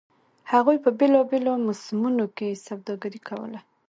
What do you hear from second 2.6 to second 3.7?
سوداګري کوله